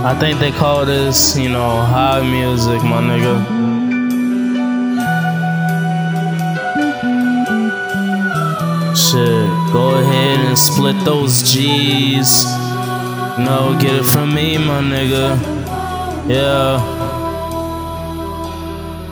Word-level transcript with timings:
I 0.00 0.16
think 0.18 0.40
they 0.40 0.52
call 0.52 0.86
this, 0.86 1.36
you 1.36 1.48
know, 1.48 1.82
high 1.82 2.22
music, 2.22 2.82
my 2.82 3.02
nigga. 3.02 3.36
Shit, 8.96 9.72
go 9.72 9.96
ahead 9.96 10.40
and 10.40 10.58
split 10.58 10.96
those 11.04 11.42
G's. 11.42 12.44
No, 13.38 13.76
get 13.80 13.94
it 13.96 14.04
from 14.04 14.34
me, 14.34 14.56
my 14.58 14.80
nigga. 14.80 15.36
Yeah. 16.28 16.97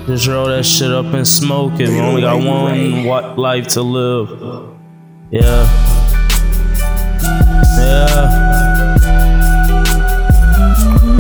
Just 0.07 0.29
roll 0.29 0.47
that 0.47 0.65
shit 0.65 0.93
up 0.93 1.07
and 1.15 1.27
smoke 1.27 1.81
it. 1.81 1.89
We 1.89 1.99
only 1.99 2.21
got 2.23 2.37
one 2.37 3.03
what 3.05 3.37
life 3.37 3.67
to 3.69 3.83
live. 3.83 4.31
Yeah. 5.33 5.67
Yeah. 7.77 8.97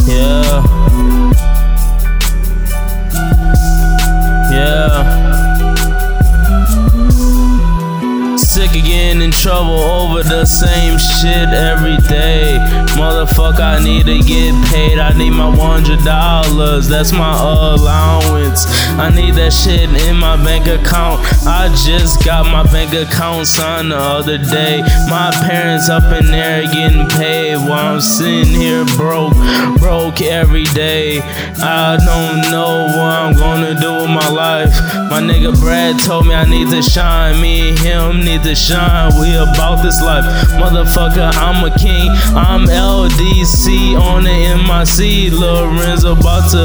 Yeah. 0.06 0.62
Yeah. 4.52 5.02
Sick 8.36 8.70
again 8.70 9.20
in 9.20 9.32
trouble 9.32 9.80
over 9.80 10.22
the 10.22 10.44
same 10.44 10.96
shit 10.98 11.48
every 11.48 11.96
day. 12.08 12.85
Motherfucker, 12.96 13.60
I 13.60 13.84
need 13.84 14.06
to 14.06 14.18
get 14.22 14.54
paid. 14.68 14.98
I 14.98 15.12
need 15.16 15.30
my 15.30 15.54
$100. 15.54 16.88
That's 16.88 17.12
my 17.12 17.32
allowance. 17.38 18.64
I 18.98 19.10
need 19.14 19.34
that 19.34 19.52
shit 19.52 19.90
in 20.08 20.16
my 20.16 20.42
bank 20.42 20.66
account. 20.66 21.20
I 21.46 21.68
just 21.84 22.24
got 22.24 22.46
my 22.46 22.62
bank 22.72 22.94
account 22.94 23.46
signed 23.46 23.92
the 23.92 23.98
other 23.98 24.38
day. 24.38 24.80
My 25.08 25.30
parents 25.46 25.88
up 25.88 26.04
in 26.12 26.26
there 26.26 26.62
getting 26.62 27.06
paid 27.08 27.56
while 27.56 27.94
I'm 27.94 28.00
sitting 28.00 28.54
here 28.54 28.84
broke, 28.96 29.34
broke 29.78 30.22
every 30.22 30.64
day. 30.64 31.20
I 31.60 31.98
don't 32.00 32.50
know 32.50 32.86
what 32.96 33.12
I'm 33.12 33.34
gonna 33.34 33.78
do 33.78 33.92
with 33.92 34.10
my 34.10 34.28
life. 34.28 34.72
My 35.10 35.20
nigga 35.20 35.58
Brad 35.60 35.98
told 36.00 36.26
me 36.26 36.34
I 36.34 36.44
need 36.48 36.70
to 36.70 36.82
shine. 36.82 37.40
Me 37.40 37.70
and 37.70 37.78
him 37.78 38.24
need 38.24 38.42
to 38.44 38.54
shine 38.54 39.12
we 39.20 39.34
about 39.36 39.82
this 39.82 40.00
life. 40.00 40.24
Motherfucker, 40.56 41.30
I'm 41.36 41.64
a 41.64 41.78
king. 41.78 42.10
I'm 42.34 42.64
LDC 42.86 43.98
on 44.00 44.22
the 44.22 44.38
MIC. 44.62 45.32
Lorenzo 45.32 46.12
about 46.12 46.48
to 46.52 46.64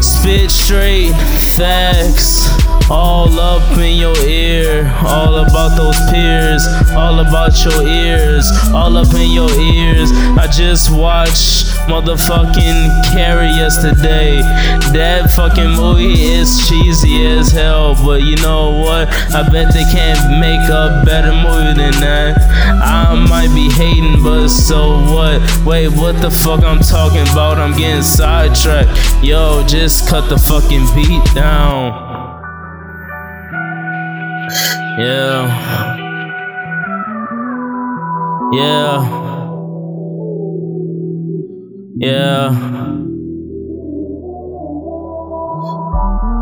spit 0.00 0.48
straight 0.48 1.12
facts. 1.56 2.46
All 2.88 3.40
up 3.40 3.78
in 3.78 3.96
your 3.96 4.16
ear, 4.28 4.92
all 5.06 5.36
about 5.36 5.76
those 5.76 5.98
peers, 6.10 6.62
all 6.94 7.20
about 7.20 7.64
your 7.64 7.82
ears, 7.88 8.44
all 8.74 8.96
up 8.96 9.12
in 9.14 9.30
your 9.30 9.50
ears. 9.50 10.10
I 10.36 10.46
just 10.46 10.90
watched 10.94 11.66
motherfucking 11.88 13.12
Carrie 13.12 13.46
yesterday. 13.56 14.42
That 14.92 15.30
fucking 15.34 15.70
movie 15.70 16.20
is 16.20 16.68
cheesy 16.68 17.26
as 17.26 17.50
hell, 17.50 17.94
but 18.04 18.22
you 18.22 18.36
know 18.36 18.70
what? 18.82 19.08
I 19.34 19.48
bet 19.48 19.72
they 19.72 19.84
can't 19.84 20.38
make 20.38 20.68
a 20.68 21.02
better 21.06 21.32
movie 21.32 21.74
than 21.80 21.96
that. 22.02 22.38
I 22.82 23.01
might 23.14 23.54
be 23.54 23.68
hating, 23.70 24.22
but 24.22 24.48
so 24.48 24.98
what? 25.12 25.40
Wait, 25.64 25.88
what 25.88 26.20
the 26.20 26.30
fuck 26.30 26.62
I'm 26.64 26.80
talking 26.80 27.22
about? 27.32 27.58
I'm 27.58 27.76
getting 27.76 28.02
sidetracked. 28.02 29.24
Yo, 29.24 29.64
just 29.66 30.08
cut 30.08 30.28
the 30.28 30.38
fucking 30.38 30.86
beat 30.94 31.24
down. 31.34 31.92
Yeah. 34.98 35.96
Yeah. 38.52 39.20
Yeah. 41.96 42.50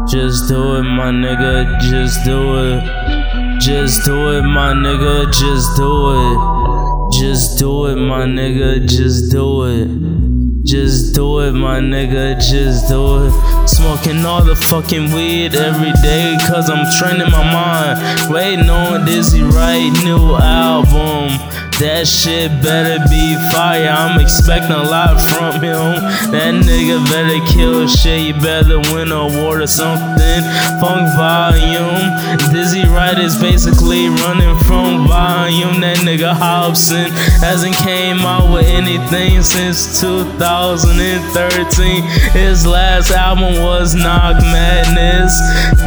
Just 0.09 0.49
do 0.49 0.77
it, 0.77 0.83
my 0.83 1.13
nigga. 1.13 1.81
Just 1.81 2.25
do 2.25 2.59
it. 2.59 3.20
Just 3.61 4.05
do 4.05 4.31
it, 4.31 4.43
my 4.43 4.73
nigga. 4.73 5.27
Just 5.33 5.77
do 5.77 5.93
it. 6.17 7.21
Just 7.21 7.59
do 7.59 7.87
it, 7.87 7.97
my 7.97 8.25
nigga. 8.25 8.89
Just 8.89 9.31
do 9.31 9.65
it. 9.65 10.21
Just 10.63 11.15
do 11.15 11.41
it, 11.41 11.53
my 11.53 11.81
nigga, 11.81 12.37
just 12.37 12.89
do 12.89 13.27
it. 13.27 13.69
Smoking 13.69 14.25
all 14.27 14.45
the 14.45 14.55
fucking 14.55 15.11
weed 15.13 15.55
every 15.55 15.91
day, 16.03 16.37
cause 16.47 16.69
I'm 16.69 16.85
training 16.99 17.31
my 17.33 17.43
mind. 17.43 18.33
Waiting 18.33 18.69
on 18.69 19.07
Dizzy 19.07 19.43
Wright 19.43 19.91
new 20.05 20.37
album. 20.37 21.60
That 21.81 22.05
shit 22.07 22.53
better 22.61 23.01
be 23.09 23.33
fire. 23.49 23.89
I'm 23.89 24.21
expecting 24.21 24.77
a 24.77 24.83
lot 24.83 25.17
from 25.17 25.65
him. 25.65 25.97
That 26.29 26.53
nigga 26.61 27.01
better 27.09 27.41
kill 27.49 27.89
shit. 27.89 28.21
You 28.21 28.35
better 28.35 28.77
win 28.93 29.09
an 29.09 29.17
award 29.17 29.63
or 29.63 29.67
something. 29.67 30.45
Funk 30.77 31.09
volume. 31.17 32.05
Dizzy 32.53 32.85
is 32.85 33.41
basically 33.41 34.09
running 34.09 34.59
Funk 34.69 35.09
Volume. 35.09 35.81
That 35.81 35.97
nigga 36.05 36.37
Hopsin 36.37 37.09
hasn't 37.41 37.77
came 37.77 38.21
out 38.21 38.53
with 38.53 38.67
anything 38.67 39.43
since 39.43 40.01
2013. 40.01 42.03
His 42.33 42.67
last 42.67 43.11
album 43.11 43.63
was 43.65 43.95
Knock 43.95 44.43
Madness. 44.43 45.33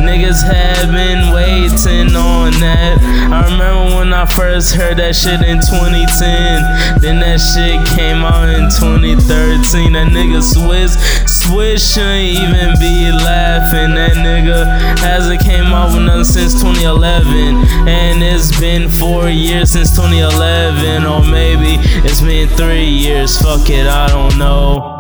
Niggas 0.04 0.44
have 0.44 0.92
been 0.92 1.34
waiting 1.34 2.14
on 2.14 2.52
that. 2.60 3.00
I 3.32 3.46
remember 3.48 3.96
when 3.96 4.12
I 4.12 4.26
first 4.26 4.76
heard 4.76 4.98
that 4.98 5.16
shit 5.16 5.42
in 5.42 5.64
2010. 5.64 7.00
Then 7.00 7.20
that 7.24 7.40
shit 7.40 7.80
came 7.96 8.20
out 8.20 8.50
in 8.50 8.68
2013. 8.68 9.94
That 9.94 10.12
nigga 10.12 10.44
Swizz, 10.44 11.00
Swizz 11.24 11.80
shouldn't 11.94 12.36
even 12.36 12.76
be 12.84 13.12
laughing. 13.16 13.96
That 13.96 14.20
nigga 14.20 14.68
hasn't 15.00 15.42
came 15.42 15.72
out 15.72 15.96
with 15.96 16.04
nothing 16.04 16.26
since 16.26 16.54
2011. 16.62 17.88
And 17.88 18.22
it's 18.22 18.52
been 18.60 18.90
four 18.90 19.30
years 19.30 19.72
since 19.72 19.96
2011. 19.96 21.06
Or 21.06 21.24
maybe 21.24 21.80
it's 22.04 22.20
been 22.22 22.50
three 22.50 22.84
years. 22.86 23.42
Fuck 23.42 23.70
it, 23.70 23.88
I 23.88 24.08
don't 24.08 24.38
know. 24.38 25.00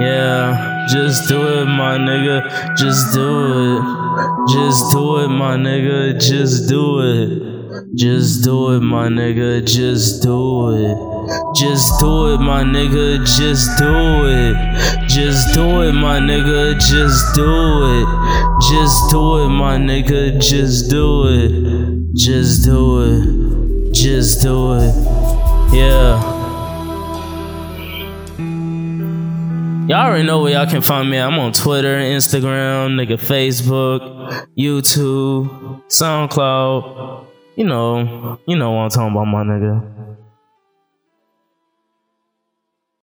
Yeah, 0.00 0.75
just 0.88 1.28
do 1.28 1.60
it, 1.60 1.66
my 1.66 1.98
nigga. 1.98 2.76
Just 2.76 3.14
do 3.14 3.78
it. 3.78 3.82
Just 4.48 4.92
do 4.92 5.18
it, 5.18 5.28
my 5.28 5.56
nigga. 5.56 6.20
Just 6.20 6.68
do 6.68 7.00
it. 7.00 7.56
Just 7.94 8.44
do 8.44 8.74
it, 8.74 8.80
my 8.80 9.08
nigga, 9.08 9.64
just 9.66 10.22
do 10.22 10.70
it. 10.70 10.96
Just 11.54 12.00
do 12.00 12.34
it, 12.34 12.38
my 12.38 12.62
nigga, 12.62 13.24
just 13.24 13.78
do 13.78 14.26
it. 14.26 15.08
Just 15.08 15.54
do 15.54 15.82
it, 15.82 15.92
my 15.92 16.18
nigga, 16.18 16.78
just 16.78 17.34
do 17.34 17.44
it. 17.44 18.06
Just 18.70 19.10
do 19.10 19.44
it, 19.44 19.48
my 19.48 19.76
nigga, 19.76 20.40
just 20.40 20.90
do 20.90 21.26
it. 21.26 22.14
Just 22.14 22.64
do 22.64 23.00
it. 23.02 23.92
Just 23.94 24.42
do 24.42 24.74
it. 24.74 24.94
Yeah. 25.74 26.36
Y'all 29.88 30.04
already 30.06 30.26
know 30.26 30.42
where 30.42 30.52
y'all 30.52 30.66
can 30.66 30.82
find 30.82 31.08
me. 31.08 31.16
I'm 31.16 31.38
on 31.38 31.52
Twitter, 31.52 31.96
Instagram, 31.96 32.96
nigga, 32.96 33.16
Facebook, 33.16 34.48
YouTube, 34.58 35.80
SoundCloud. 35.86 37.24
You 37.54 37.66
know, 37.66 38.40
you 38.48 38.56
know 38.56 38.72
what 38.72 38.82
I'm 38.82 38.90
talking 38.90 39.12
about, 39.12 39.26
my 39.26 39.44
nigga. 39.44 39.95